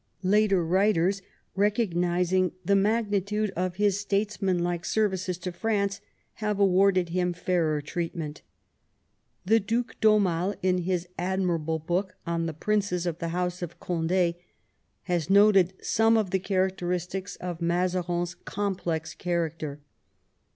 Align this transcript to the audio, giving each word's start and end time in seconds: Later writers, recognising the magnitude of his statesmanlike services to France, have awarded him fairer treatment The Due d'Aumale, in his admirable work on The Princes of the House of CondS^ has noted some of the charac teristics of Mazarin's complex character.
Later 0.23 0.65
writers, 0.65 1.21
recognising 1.55 2.53
the 2.65 2.75
magnitude 2.75 3.51
of 3.55 3.75
his 3.75 3.99
statesmanlike 3.99 4.83
services 4.83 5.37
to 5.37 5.51
France, 5.51 6.01
have 6.41 6.59
awarded 6.59 7.09
him 7.09 7.33
fairer 7.33 7.81
treatment 7.83 8.41
The 9.45 9.59
Due 9.59 9.85
d'Aumale, 10.01 10.55
in 10.63 10.79
his 10.79 11.07
admirable 11.19 11.85
work 11.87 12.15
on 12.25 12.47
The 12.47 12.53
Princes 12.55 13.05
of 13.05 13.19
the 13.19 13.27
House 13.27 13.61
of 13.61 13.79
CondS^ 13.79 14.37
has 15.03 15.29
noted 15.29 15.73
some 15.83 16.17
of 16.17 16.31
the 16.31 16.39
charac 16.39 16.77
teristics 16.77 17.37
of 17.37 17.61
Mazarin's 17.61 18.33
complex 18.33 19.13
character. 19.13 19.81